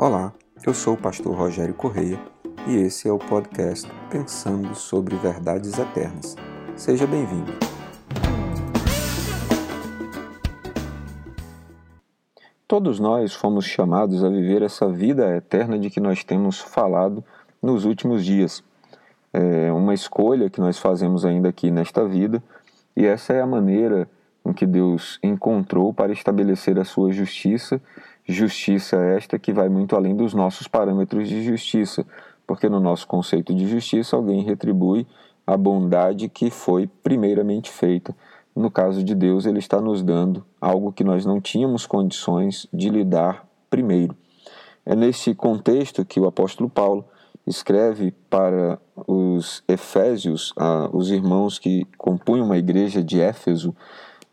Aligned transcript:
Olá, 0.00 0.32
eu 0.64 0.72
sou 0.72 0.94
o 0.94 0.96
pastor 0.96 1.34
Rogério 1.34 1.74
Correia 1.74 2.20
e 2.68 2.76
esse 2.76 3.08
é 3.08 3.12
o 3.12 3.18
podcast 3.18 3.90
Pensando 4.08 4.72
sobre 4.76 5.16
Verdades 5.16 5.76
Eternas. 5.76 6.36
Seja 6.76 7.04
bem-vindo. 7.04 7.50
Todos 12.68 13.00
nós 13.00 13.34
fomos 13.34 13.64
chamados 13.64 14.22
a 14.22 14.28
viver 14.28 14.62
essa 14.62 14.88
vida 14.88 15.34
eterna 15.34 15.76
de 15.76 15.90
que 15.90 15.98
nós 15.98 16.22
temos 16.22 16.60
falado 16.60 17.24
nos 17.60 17.84
últimos 17.84 18.24
dias. 18.24 18.62
É 19.32 19.72
uma 19.72 19.94
escolha 19.94 20.48
que 20.48 20.60
nós 20.60 20.78
fazemos 20.78 21.24
ainda 21.24 21.48
aqui 21.48 21.72
nesta 21.72 22.06
vida 22.06 22.40
e 22.96 23.04
essa 23.04 23.32
é 23.32 23.40
a 23.40 23.46
maneira 23.46 24.08
em 24.46 24.52
que 24.52 24.64
Deus 24.64 25.18
encontrou 25.24 25.92
para 25.92 26.12
estabelecer 26.12 26.78
a 26.78 26.84
sua 26.84 27.10
justiça 27.10 27.80
Justiça 28.28 28.96
esta 28.96 29.38
que 29.38 29.54
vai 29.54 29.70
muito 29.70 29.96
além 29.96 30.14
dos 30.14 30.34
nossos 30.34 30.68
parâmetros 30.68 31.28
de 31.28 31.42
justiça, 31.42 32.04
porque 32.46 32.68
no 32.68 32.78
nosso 32.78 33.06
conceito 33.06 33.54
de 33.54 33.66
justiça 33.66 34.16
alguém 34.16 34.42
retribui 34.42 35.06
a 35.46 35.56
bondade 35.56 36.28
que 36.28 36.50
foi 36.50 36.86
primeiramente 37.02 37.70
feita. 37.70 38.14
No 38.54 38.70
caso 38.70 39.02
de 39.02 39.14
Deus, 39.14 39.46
ele 39.46 39.58
está 39.58 39.80
nos 39.80 40.02
dando 40.02 40.44
algo 40.60 40.92
que 40.92 41.02
nós 41.02 41.24
não 41.24 41.40
tínhamos 41.40 41.86
condições 41.86 42.66
de 42.70 42.90
lidar 42.90 43.48
primeiro. 43.70 44.14
É 44.84 44.94
nesse 44.94 45.34
contexto 45.34 46.04
que 46.04 46.20
o 46.20 46.26
apóstolo 46.26 46.68
Paulo 46.68 47.04
escreve 47.46 48.10
para 48.28 48.78
os 49.06 49.62
Efésios, 49.66 50.52
os 50.92 51.10
irmãos 51.10 51.58
que 51.58 51.86
compunham 51.96 52.52
a 52.52 52.58
igreja 52.58 53.02
de 53.02 53.20
Éfeso, 53.20 53.74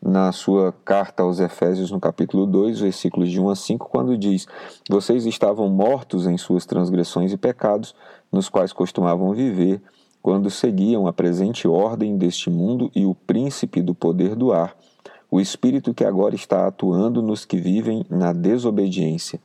na 0.00 0.30
sua 0.32 0.72
carta 0.84 1.22
aos 1.22 1.40
Efésios, 1.40 1.90
no 1.90 1.98
capítulo 1.98 2.46
2, 2.46 2.80
versículos 2.80 3.30
de 3.30 3.40
1 3.40 3.50
a 3.50 3.56
5, 3.56 3.88
quando 3.90 4.16
diz: 4.16 4.46
Vocês 4.88 5.26
estavam 5.26 5.68
mortos 5.68 6.26
em 6.26 6.36
suas 6.36 6.66
transgressões 6.66 7.32
e 7.32 7.36
pecados, 7.36 7.94
nos 8.30 8.48
quais 8.48 8.72
costumavam 8.72 9.32
viver, 9.32 9.80
quando 10.22 10.50
seguiam 10.50 11.06
a 11.06 11.12
presente 11.12 11.66
ordem 11.68 12.16
deste 12.16 12.50
mundo 12.50 12.90
e 12.94 13.04
o 13.04 13.14
príncipe 13.14 13.80
do 13.80 13.94
poder 13.94 14.34
do 14.34 14.52
ar, 14.52 14.76
o 15.30 15.40
espírito 15.40 15.94
que 15.94 16.04
agora 16.04 16.34
está 16.34 16.66
atuando 16.66 17.22
nos 17.22 17.44
que 17.44 17.56
vivem 17.56 18.04
na 18.08 18.32
desobediência. 18.32 19.40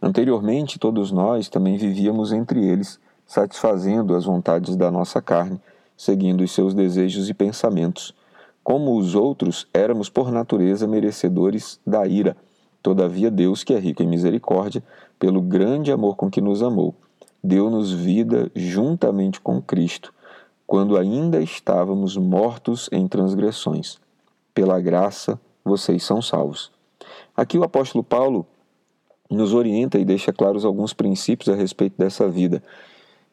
Anteriormente, 0.00 0.78
todos 0.78 1.10
nós 1.10 1.48
também 1.48 1.76
vivíamos 1.76 2.32
entre 2.32 2.64
eles, 2.64 2.98
satisfazendo 3.26 4.14
as 4.14 4.24
vontades 4.24 4.76
da 4.76 4.90
nossa 4.90 5.22
carne, 5.22 5.60
seguindo 5.96 6.42
os 6.42 6.52
seus 6.52 6.74
desejos 6.74 7.28
e 7.28 7.34
pensamentos 7.34 8.14
como 8.62 8.96
os 8.96 9.14
outros, 9.14 9.66
éramos 9.72 10.08
por 10.08 10.30
natureza 10.30 10.86
merecedores 10.86 11.80
da 11.86 12.06
ira. 12.06 12.36
Todavia, 12.82 13.30
Deus, 13.30 13.64
que 13.64 13.74
é 13.74 13.78
rico 13.78 14.02
em 14.02 14.08
misericórdia, 14.08 14.82
pelo 15.18 15.40
grande 15.40 15.92
amor 15.92 16.16
com 16.16 16.30
que 16.30 16.40
nos 16.40 16.62
amou, 16.62 16.94
deu-nos 17.42 17.92
vida 17.92 18.50
juntamente 18.54 19.40
com 19.40 19.60
Cristo, 19.60 20.12
quando 20.66 20.96
ainda 20.96 21.40
estávamos 21.40 22.16
mortos 22.16 22.88
em 22.92 23.06
transgressões. 23.06 23.98
Pela 24.54 24.80
graça, 24.80 25.40
vocês 25.64 26.02
são 26.02 26.20
salvos. 26.20 26.70
Aqui 27.36 27.58
o 27.58 27.64
apóstolo 27.64 28.02
Paulo 28.02 28.46
nos 29.30 29.54
orienta 29.54 29.98
e 29.98 30.04
deixa 30.04 30.32
claros 30.32 30.64
alguns 30.64 30.92
princípios 30.92 31.48
a 31.48 31.56
respeito 31.56 31.94
dessa 31.96 32.28
vida 32.28 32.62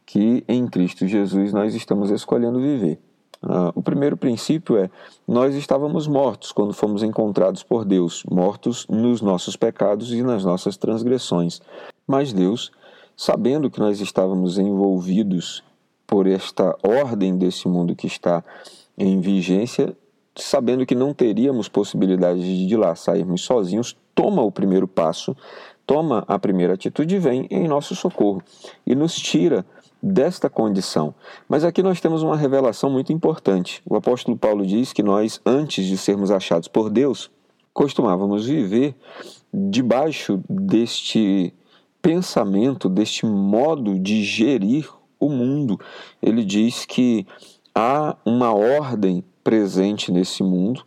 que 0.06 0.44
em 0.48 0.66
Cristo 0.68 1.06
Jesus 1.06 1.54
nós 1.54 1.76
estamos 1.76 2.10
escolhendo 2.10 2.60
viver. 2.60 3.00
Uh, 3.42 3.72
o 3.74 3.82
primeiro 3.82 4.18
princípio 4.18 4.78
é: 4.78 4.90
nós 5.28 5.56
estávamos 5.56 6.08
mortos 6.08 6.52
quando 6.52 6.74
fomos 6.74 7.04
encontrados 7.04 7.64
por 7.64 7.86
Deus, 7.86 8.24
mortos 8.30 8.86
nos 8.88 9.22
nossos 9.22 9.56
pecados 9.56 10.12
e 10.12 10.22
nas 10.22 10.44
nossas 10.44 10.76
transgressões. 10.76 11.62
Mas 12.06 12.34
Deus, 12.34 12.72
sabendo 13.16 13.70
que 13.70 13.80
nós 13.80 14.02
estávamos 14.02 14.58
envolvidos 14.58 15.64
por 16.06 16.28
esta 16.28 16.76
ordem 16.84 17.38
desse 17.38 17.68
mundo 17.68 17.96
que 17.96 18.08
está 18.08 18.44
em 18.98 19.22
vigência, 19.22 19.96
sabendo 20.36 20.86
que 20.86 20.96
não 20.96 21.14
teríamos 21.14 21.70
possibilidade 21.70 22.68
de 22.68 22.76
lá 22.76 22.96
sairmos 22.96 23.42
sozinhos, 23.42 23.96
toma 24.14 24.42
o 24.42 24.52
primeiro 24.52 24.88
passo, 24.88 25.36
toma 25.90 26.24
a 26.28 26.38
primeira 26.38 26.76
atitude 26.76 27.16
e 27.16 27.18
vem 27.18 27.48
em 27.50 27.68
nosso 27.68 27.96
socorro 27.96 28.44
e 28.86 28.94
nos 28.94 29.16
tira 29.16 29.66
desta 30.00 30.48
condição. 30.48 31.16
Mas 31.48 31.64
aqui 31.64 31.82
nós 31.82 32.00
temos 32.00 32.22
uma 32.22 32.38
revelação 32.38 32.92
muito 32.92 33.12
importante. 33.12 33.82
O 33.90 33.96
apóstolo 33.96 34.38
Paulo 34.38 34.68
diz 34.68 34.94
que 34.94 35.02
nós, 35.02 35.42
antes 35.44 35.88
de 35.88 35.98
sermos 35.98 36.30
achados 36.30 36.68
por 36.68 36.92
Deus, 36.92 37.32
costumávamos 37.74 38.46
viver 38.46 38.94
debaixo 39.52 40.40
deste 40.48 41.52
pensamento, 42.04 42.88
deste 42.88 43.26
modo 43.26 43.98
de 43.98 44.24
gerir 44.24 44.88
o 45.20 45.28
mundo. 45.28 45.80
Ele 46.22 46.46
diz 46.46 46.86
que 46.86 47.26
há 47.74 48.16
uma 48.24 48.54
ordem 48.54 49.24
presente 49.44 50.12
nesse 50.12 50.44
mundo 50.44 50.86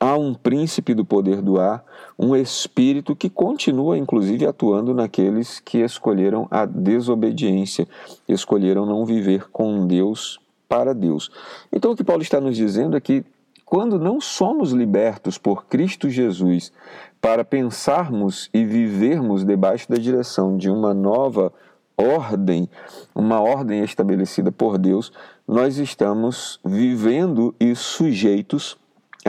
há 0.00 0.16
um 0.16 0.32
príncipe 0.32 0.94
do 0.94 1.04
poder 1.04 1.42
do 1.42 1.58
ar, 1.58 1.84
um 2.18 2.36
espírito 2.36 3.16
que 3.16 3.28
continua, 3.28 3.98
inclusive, 3.98 4.46
atuando 4.46 4.94
naqueles 4.94 5.60
que 5.60 5.78
escolheram 5.78 6.46
a 6.50 6.64
desobediência, 6.64 7.86
escolheram 8.28 8.86
não 8.86 9.04
viver 9.04 9.48
com 9.50 9.86
Deus 9.86 10.38
para 10.68 10.94
Deus. 10.94 11.30
Então, 11.72 11.92
o 11.92 11.96
que 11.96 12.04
Paulo 12.04 12.22
está 12.22 12.40
nos 12.40 12.56
dizendo 12.56 12.96
é 12.96 13.00
que 13.00 13.24
quando 13.64 13.98
não 13.98 14.20
somos 14.20 14.72
libertos 14.72 15.36
por 15.36 15.66
Cristo 15.66 16.08
Jesus 16.08 16.72
para 17.20 17.44
pensarmos 17.44 18.48
e 18.54 18.64
vivermos 18.64 19.44
debaixo 19.44 19.90
da 19.90 19.96
direção 19.96 20.56
de 20.56 20.70
uma 20.70 20.94
nova 20.94 21.52
ordem, 21.96 22.68
uma 23.14 23.40
ordem 23.40 23.82
estabelecida 23.82 24.52
por 24.52 24.78
Deus, 24.78 25.12
nós 25.46 25.78
estamos 25.78 26.60
vivendo 26.64 27.54
e 27.58 27.74
sujeitos 27.74 28.78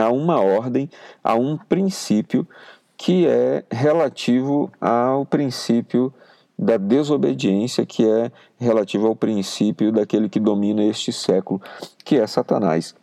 a 0.00 0.10
uma 0.10 0.40
ordem, 0.40 0.88
a 1.22 1.34
um 1.34 1.56
princípio 1.56 2.46
que 2.96 3.26
é 3.26 3.64
relativo 3.70 4.70
ao 4.80 5.24
princípio 5.24 6.12
da 6.58 6.76
desobediência, 6.76 7.86
que 7.86 8.06
é 8.06 8.30
relativo 8.58 9.06
ao 9.06 9.16
princípio 9.16 9.90
daquele 9.90 10.28
que 10.28 10.38
domina 10.38 10.84
este 10.84 11.10
século, 11.10 11.60
que 12.04 12.16
é 12.16 12.26
Satanás. 12.26 12.94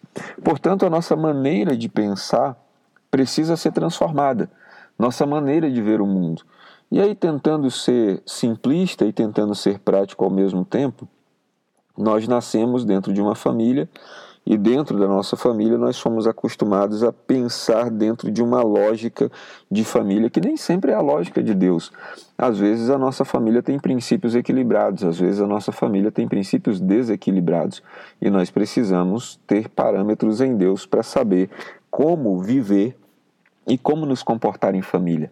Portanto, 0.44 0.86
a 0.86 0.90
nossa 0.90 1.16
maneira 1.16 1.76
de 1.76 1.90
pensar 1.90 2.56
precisa 3.10 3.58
ser 3.58 3.72
transformada, 3.72 4.50
nossa 4.98 5.26
maneira 5.26 5.72
de 5.72 5.82
ver 5.82 6.02
o 6.02 6.06
mundo. 6.06 6.44
E 6.92 7.02
aí, 7.02 7.16
tentando 7.16 7.70
ser 7.72 8.22
simplista 8.26 9.06
e 9.06 9.12
tentando 9.12 9.56
ser 9.56 9.80
prático 9.80 10.24
ao 10.24 10.30
mesmo 10.30 10.64
tempo, 10.64 11.08
nós 11.98 12.28
nascemos 12.28 12.86
dentro 12.86 13.12
de 13.12 13.20
uma 13.20 13.34
família 13.34 13.90
e 14.50 14.58
dentro 14.58 14.98
da 14.98 15.10
nossa 15.10 15.36
família, 15.36 15.78
nós 15.78 15.98
somos 15.98 16.26
acostumados 16.26 17.04
a 17.04 17.12
pensar 17.12 17.92
dentro 17.92 18.32
de 18.32 18.42
uma 18.42 18.62
lógica 18.62 19.30
de 19.70 19.84
família 19.84 20.30
que 20.30 20.40
nem 20.40 20.56
sempre 20.56 20.92
é 20.92 20.96
a 20.96 21.02
lógica 21.02 21.44
de 21.44 21.54
Deus. 21.54 21.92
Às 22.38 22.58
vezes 22.58 22.90
a 22.90 22.98
nossa 22.98 23.26
família 23.26 23.62
tem 23.62 23.78
princípios 23.78 24.36
equilibrados, 24.36 25.04
às 25.04 25.20
vezes 25.20 25.42
a 25.42 25.46
nossa 25.46 25.74
família 25.74 26.14
tem 26.14 26.30
princípios 26.30 26.80
desequilibrados. 26.80 27.84
E 28.22 28.30
nós 28.30 28.50
precisamos 28.50 29.38
ter 29.46 29.68
parâmetros 29.68 30.40
em 30.40 30.56
Deus 30.56 30.86
para 30.86 31.04
saber 31.04 31.50
como 31.92 32.40
viver 32.40 32.98
e 33.68 33.78
como 33.78 34.06
nos 34.06 34.24
comportar 34.24 34.74
em 34.76 34.82
família. 34.82 35.30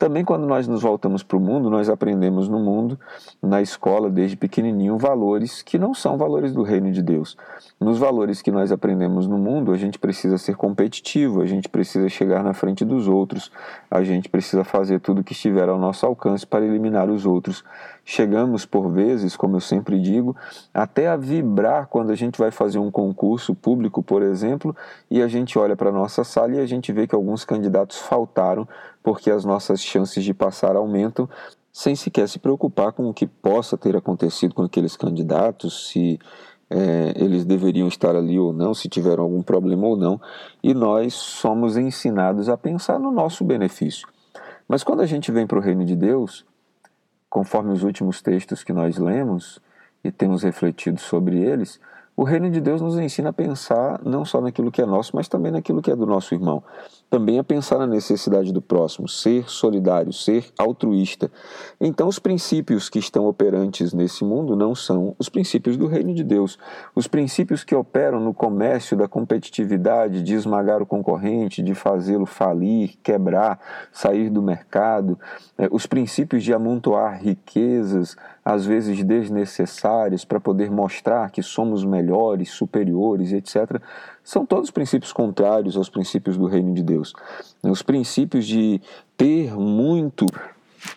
Também, 0.00 0.24
quando 0.24 0.46
nós 0.46 0.66
nos 0.66 0.80
voltamos 0.80 1.22
para 1.22 1.36
o 1.36 1.40
mundo, 1.40 1.68
nós 1.68 1.90
aprendemos 1.90 2.48
no 2.48 2.58
mundo, 2.58 2.98
na 3.42 3.60
escola, 3.60 4.08
desde 4.08 4.34
pequenininho, 4.34 4.96
valores 4.96 5.60
que 5.60 5.78
não 5.78 5.92
são 5.92 6.16
valores 6.16 6.54
do 6.54 6.62
reino 6.62 6.90
de 6.90 7.02
Deus. 7.02 7.36
Nos 7.78 7.98
valores 7.98 8.40
que 8.40 8.50
nós 8.50 8.72
aprendemos 8.72 9.26
no 9.26 9.36
mundo, 9.36 9.72
a 9.72 9.76
gente 9.76 9.98
precisa 9.98 10.38
ser 10.38 10.56
competitivo, 10.56 11.42
a 11.42 11.46
gente 11.46 11.68
precisa 11.68 12.08
chegar 12.08 12.42
na 12.42 12.54
frente 12.54 12.82
dos 12.82 13.06
outros, 13.06 13.52
a 13.90 14.02
gente 14.02 14.26
precisa 14.30 14.64
fazer 14.64 15.00
tudo 15.00 15.22
que 15.22 15.34
estiver 15.34 15.68
ao 15.68 15.78
nosso 15.78 16.06
alcance 16.06 16.46
para 16.46 16.64
eliminar 16.64 17.10
os 17.10 17.26
outros. 17.26 17.62
Chegamos, 18.02 18.64
por 18.64 18.90
vezes, 18.90 19.36
como 19.36 19.56
eu 19.56 19.60
sempre 19.60 20.00
digo, 20.00 20.34
até 20.72 21.08
a 21.08 21.16
vibrar 21.16 21.88
quando 21.88 22.10
a 22.10 22.14
gente 22.14 22.38
vai 22.38 22.50
fazer 22.50 22.78
um 22.78 22.90
concurso 22.90 23.54
público, 23.54 24.02
por 24.02 24.22
exemplo, 24.22 24.74
e 25.10 25.20
a 25.20 25.28
gente 25.28 25.58
olha 25.58 25.76
para 25.76 25.90
a 25.90 25.92
nossa 25.92 26.24
sala 26.24 26.54
e 26.54 26.58
a 26.58 26.66
gente 26.66 26.90
vê 26.90 27.06
que 27.06 27.14
alguns 27.14 27.44
candidatos 27.44 27.98
faltaram 27.98 28.66
porque 29.02 29.30
as 29.30 29.44
nossas 29.44 29.80
chances 29.80 30.24
de 30.24 30.34
passar 30.34 30.76
aumentam, 30.76 31.28
sem 31.72 31.94
sequer 31.94 32.28
se 32.28 32.38
preocupar 32.38 32.92
com 32.92 33.08
o 33.08 33.14
que 33.14 33.26
possa 33.26 33.76
ter 33.76 33.96
acontecido 33.96 34.54
com 34.54 34.62
aqueles 34.62 34.96
candidatos, 34.96 35.88
se 35.88 36.18
é, 36.68 37.12
eles 37.16 37.44
deveriam 37.44 37.88
estar 37.88 38.14
ali 38.14 38.38
ou 38.38 38.52
não, 38.52 38.72
se 38.72 38.88
tiveram 38.88 39.24
algum 39.24 39.42
problema 39.42 39.86
ou 39.86 39.96
não, 39.96 40.20
e 40.62 40.72
nós 40.72 41.14
somos 41.14 41.76
ensinados 41.76 42.48
a 42.48 42.56
pensar 42.56 42.98
no 42.98 43.10
nosso 43.10 43.44
benefício. 43.44 44.08
Mas 44.68 44.84
quando 44.84 45.00
a 45.00 45.06
gente 45.06 45.32
vem 45.32 45.46
para 45.46 45.58
o 45.58 45.62
reino 45.62 45.84
de 45.84 45.96
Deus, 45.96 46.44
conforme 47.28 47.72
os 47.72 47.82
últimos 47.82 48.22
textos 48.22 48.62
que 48.62 48.72
nós 48.72 48.98
lemos 48.98 49.60
e 50.02 50.12
temos 50.12 50.42
refletido 50.42 51.00
sobre 51.00 51.40
eles, 51.40 51.80
o 52.16 52.22
reino 52.22 52.50
de 52.50 52.60
Deus 52.60 52.80
nos 52.80 52.98
ensina 52.98 53.30
a 53.30 53.32
pensar 53.32 54.00
não 54.04 54.24
só 54.24 54.40
naquilo 54.40 54.70
que 54.70 54.82
é 54.82 54.86
nosso, 54.86 55.16
mas 55.16 55.28
também 55.28 55.50
naquilo 55.50 55.80
que 55.80 55.90
é 55.90 55.96
do 55.96 56.06
nosso 56.06 56.34
irmão. 56.34 56.62
Também 57.10 57.40
a 57.40 57.44
pensar 57.44 57.76
na 57.76 57.88
necessidade 57.88 58.52
do 58.52 58.62
próximo, 58.62 59.08
ser 59.08 59.50
solidário, 59.50 60.12
ser 60.12 60.46
altruísta. 60.56 61.28
Então, 61.80 62.06
os 62.06 62.20
princípios 62.20 62.88
que 62.88 63.00
estão 63.00 63.26
operantes 63.26 63.92
nesse 63.92 64.24
mundo 64.24 64.54
não 64.54 64.76
são 64.76 65.16
os 65.18 65.28
princípios 65.28 65.76
do 65.76 65.88
reino 65.88 66.14
de 66.14 66.22
Deus. 66.22 66.56
Os 66.94 67.08
princípios 67.08 67.64
que 67.64 67.74
operam 67.74 68.20
no 68.20 68.32
comércio 68.32 68.96
da 68.96 69.08
competitividade, 69.08 70.22
de 70.22 70.34
esmagar 70.34 70.80
o 70.80 70.86
concorrente, 70.86 71.64
de 71.64 71.74
fazê-lo 71.74 72.26
falir, 72.26 72.94
quebrar, 73.02 73.58
sair 73.90 74.30
do 74.30 74.40
mercado, 74.40 75.18
é, 75.58 75.68
os 75.72 75.86
princípios 75.86 76.44
de 76.44 76.54
amontoar 76.54 77.20
riquezas, 77.20 78.16
às 78.44 78.64
vezes 78.64 79.02
desnecessárias, 79.02 80.24
para 80.24 80.38
poder 80.38 80.70
mostrar 80.70 81.30
que 81.30 81.42
somos 81.42 81.84
melhores, 81.84 82.50
superiores, 82.50 83.32
etc., 83.32 83.82
são 84.22 84.44
todos 84.46 84.70
princípios 84.70 85.12
contrários 85.12 85.76
aos 85.76 85.88
princípios 85.88 86.36
do 86.36 86.46
reino 86.46 86.74
de 86.74 86.82
Deus. 86.82 87.12
Os 87.62 87.82
princípios 87.82 88.46
de 88.46 88.80
ter 89.16 89.54
muito 89.54 90.26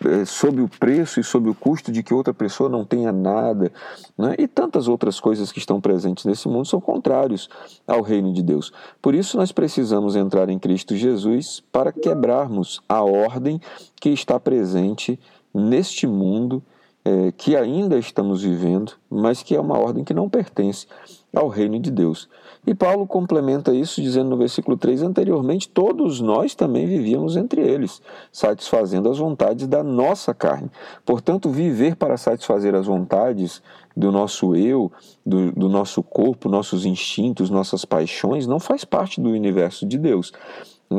é, 0.06 0.24
sob 0.24 0.62
o 0.62 0.68
preço 0.68 1.20
e 1.20 1.24
sob 1.24 1.48
o 1.48 1.54
custo 1.54 1.92
de 1.92 2.02
que 2.02 2.14
outra 2.14 2.32
pessoa 2.32 2.70
não 2.70 2.84
tenha 2.84 3.12
nada, 3.12 3.70
né? 4.16 4.34
e 4.38 4.48
tantas 4.48 4.88
outras 4.88 5.20
coisas 5.20 5.52
que 5.52 5.58
estão 5.58 5.80
presentes 5.80 6.24
nesse 6.24 6.48
mundo 6.48 6.66
são 6.66 6.80
contrários 6.80 7.50
ao 7.86 8.00
reino 8.00 8.32
de 8.32 8.42
Deus. 8.42 8.72
Por 9.02 9.14
isso, 9.14 9.36
nós 9.36 9.52
precisamos 9.52 10.16
entrar 10.16 10.48
em 10.48 10.58
Cristo 10.58 10.96
Jesus 10.96 11.62
para 11.70 11.92
quebrarmos 11.92 12.80
a 12.88 13.02
ordem 13.02 13.60
que 14.00 14.08
está 14.08 14.40
presente 14.40 15.20
neste 15.52 16.06
mundo 16.06 16.62
é, 17.04 17.32
que 17.32 17.54
ainda 17.54 17.98
estamos 17.98 18.42
vivendo, 18.42 18.92
mas 19.10 19.42
que 19.42 19.54
é 19.54 19.60
uma 19.60 19.78
ordem 19.78 20.02
que 20.02 20.14
não 20.14 20.28
pertence 20.28 20.86
ao 21.34 21.48
reino 21.48 21.78
de 21.78 21.90
Deus. 21.90 22.28
E 22.66 22.74
Paulo 22.74 23.06
complementa 23.06 23.74
isso 23.74 24.00
dizendo 24.00 24.30
no 24.30 24.38
versículo 24.38 24.76
3: 24.76 25.02
anteriormente, 25.02 25.68
todos 25.68 26.20
nós 26.20 26.54
também 26.54 26.86
vivíamos 26.86 27.36
entre 27.36 27.60
eles, 27.60 28.00
satisfazendo 28.32 29.10
as 29.10 29.18
vontades 29.18 29.66
da 29.66 29.82
nossa 29.82 30.32
carne. 30.32 30.70
Portanto, 31.04 31.50
viver 31.50 31.96
para 31.96 32.16
satisfazer 32.16 32.74
as 32.74 32.86
vontades 32.86 33.62
do 33.94 34.10
nosso 34.10 34.56
eu, 34.56 34.90
do, 35.26 35.52
do 35.52 35.68
nosso 35.68 36.02
corpo, 36.02 36.48
nossos 36.48 36.86
instintos, 36.86 37.50
nossas 37.50 37.84
paixões, 37.84 38.46
não 38.46 38.58
faz 38.58 38.84
parte 38.84 39.20
do 39.20 39.28
universo 39.28 39.86
de 39.86 39.98
Deus 39.98 40.32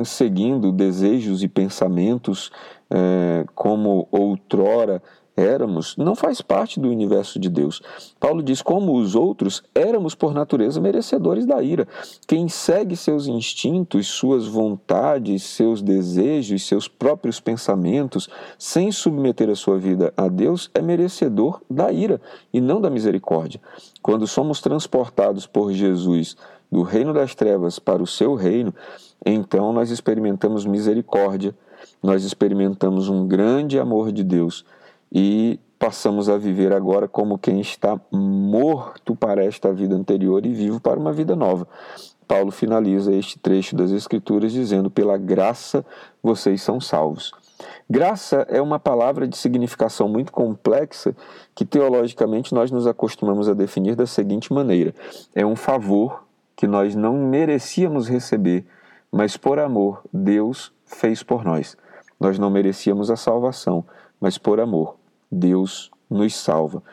seguindo 0.03 0.71
desejos 0.71 1.43
e 1.43 1.47
pensamentos 1.47 2.51
é, 2.89 3.45
como 3.53 4.07
outrora 4.11 5.01
éramos 5.35 5.95
não 5.97 6.15
faz 6.15 6.41
parte 6.41 6.79
do 6.79 6.89
universo 6.89 7.39
de 7.39 7.49
Deus. 7.49 7.81
Paulo 8.19 8.41
diz: 8.41 8.61
como 8.61 8.95
os 8.95 9.15
outros, 9.15 9.63
éramos 9.73 10.15
por 10.15 10.33
natureza 10.33 10.79
merecedores 10.79 11.45
da 11.45 11.61
ira. 11.61 11.87
Quem 12.27 12.47
segue 12.47 12.95
seus 12.95 13.27
instintos, 13.27 14.07
suas 14.07 14.47
vontades, 14.47 15.43
seus 15.43 15.81
desejos, 15.81 16.65
seus 16.65 16.87
próprios 16.87 17.39
pensamentos, 17.39 18.29
sem 18.57 18.91
submeter 18.91 19.49
a 19.49 19.55
sua 19.55 19.77
vida 19.77 20.13
a 20.15 20.27
Deus, 20.27 20.69
é 20.73 20.81
merecedor 20.81 21.61
da 21.69 21.91
ira 21.91 22.21
e 22.53 22.61
não 22.61 22.79
da 22.79 22.89
misericórdia. 22.89 23.59
Quando 24.01 24.27
somos 24.27 24.61
transportados 24.61 25.45
por 25.45 25.71
Jesus 25.71 26.35
do 26.71 26.81
reino 26.81 27.13
das 27.13 27.35
trevas 27.35 27.79
para 27.79 28.01
o 28.01 28.07
seu 28.07 28.35
reino, 28.35 28.73
então 29.25 29.71
nós 29.71 29.91
experimentamos 29.91 30.65
misericórdia, 30.65 31.55
nós 32.01 32.23
experimentamos 32.23 33.09
um 33.09 33.27
grande 33.27 33.79
amor 33.79 34.11
de 34.11 34.23
Deus 34.23 34.65
e 35.17 35.57
passamos 35.79 36.27
a 36.27 36.37
viver 36.37 36.73
agora 36.73 37.07
como 37.07 37.37
quem 37.37 37.61
está 37.61 37.97
morto 38.11 39.15
para 39.15 39.45
esta 39.45 39.71
vida 39.71 39.95
anterior 39.95 40.45
e 40.45 40.53
vivo 40.53 40.81
para 40.81 40.99
uma 40.99 41.13
vida 41.13 41.37
nova. 41.37 41.65
Paulo 42.27 42.51
finaliza 42.51 43.13
este 43.13 43.39
trecho 43.39 43.77
das 43.77 43.91
Escrituras 43.91 44.51
dizendo: 44.51 44.91
Pela 44.91 45.17
graça 45.17 45.85
vocês 46.21 46.61
são 46.61 46.81
salvos. 46.81 47.31
Graça 47.89 48.45
é 48.49 48.61
uma 48.61 48.77
palavra 48.77 49.25
de 49.25 49.37
significação 49.37 50.09
muito 50.09 50.33
complexa 50.33 51.15
que 51.53 51.63
teologicamente 51.63 52.53
nós 52.53 52.69
nos 52.69 52.85
acostumamos 52.85 53.47
a 53.47 53.53
definir 53.53 53.95
da 53.95 54.05
seguinte 54.05 54.51
maneira: 54.51 54.93
é 55.33 55.45
um 55.45 55.55
favor 55.55 56.25
que 56.57 56.67
nós 56.67 56.93
não 56.93 57.13
merecíamos 57.13 58.09
receber, 58.09 58.65
mas 59.09 59.37
por 59.37 59.59
amor 59.59 60.01
Deus 60.11 60.73
fez 60.83 61.23
por 61.23 61.45
nós. 61.45 61.77
Nós 62.19 62.37
não 62.37 62.49
merecíamos 62.49 63.09
a 63.09 63.15
salvação, 63.15 63.85
mas 64.19 64.37
por 64.37 64.59
amor 64.59 64.97
Deus 65.31 65.91
nos 66.09 66.35
salva. 66.35 66.83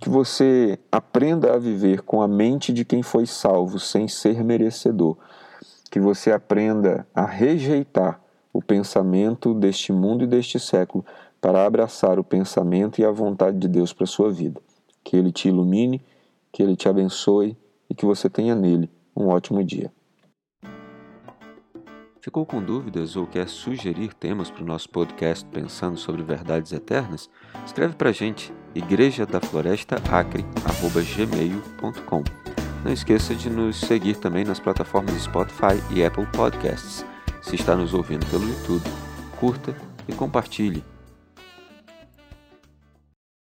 Que 0.00 0.08
você 0.08 0.78
aprenda 0.90 1.54
a 1.54 1.58
viver 1.58 2.02
com 2.02 2.22
a 2.22 2.28
mente 2.28 2.72
de 2.72 2.84
quem 2.84 3.02
foi 3.02 3.26
salvo, 3.26 3.78
sem 3.78 4.08
ser 4.08 4.42
merecedor. 4.42 5.16
Que 5.90 6.00
você 6.00 6.32
aprenda 6.32 7.06
a 7.14 7.24
rejeitar 7.24 8.20
o 8.52 8.62
pensamento 8.62 9.54
deste 9.54 9.92
mundo 9.92 10.24
e 10.24 10.26
deste 10.26 10.58
século 10.58 11.04
para 11.40 11.66
abraçar 11.66 12.18
o 12.18 12.24
pensamento 12.24 13.00
e 13.00 13.04
a 13.04 13.10
vontade 13.10 13.58
de 13.58 13.68
Deus 13.68 13.92
para 13.92 14.04
a 14.04 14.06
sua 14.06 14.30
vida. 14.30 14.60
Que 15.02 15.16
Ele 15.16 15.32
te 15.32 15.48
ilumine, 15.48 16.00
que 16.52 16.62
Ele 16.62 16.76
te 16.76 16.88
abençoe 16.88 17.56
e 17.88 17.94
que 17.94 18.06
você 18.06 18.28
tenha 18.28 18.54
nele 18.54 18.90
um 19.16 19.28
ótimo 19.28 19.62
dia. 19.62 19.92
Ficou 22.22 22.46
com 22.46 22.62
dúvidas 22.62 23.16
ou 23.16 23.26
quer 23.26 23.48
sugerir 23.48 24.14
temas 24.14 24.48
para 24.48 24.62
o 24.62 24.66
nosso 24.66 24.88
podcast 24.88 25.44
Pensando 25.46 25.96
sobre 25.96 26.22
Verdades 26.22 26.70
Eternas? 26.70 27.28
Escreve 27.66 27.96
para 27.96 28.10
a 28.10 28.12
gente, 28.12 28.54
igreja 28.76 29.26
da 29.26 29.40
floresta 29.40 29.96
acre@gmail.com. 30.08 32.22
Não 32.84 32.92
esqueça 32.92 33.34
de 33.34 33.50
nos 33.50 33.80
seguir 33.80 34.18
também 34.18 34.44
nas 34.44 34.60
plataformas 34.60 35.20
Spotify 35.20 35.82
e 35.90 36.04
Apple 36.04 36.26
Podcasts. 36.26 37.04
Se 37.40 37.56
está 37.56 37.74
nos 37.74 37.92
ouvindo 37.92 38.24
pelo 38.26 38.48
YouTube, 38.48 38.88
curta 39.40 39.76
e 40.06 40.12
compartilhe. 40.12 40.91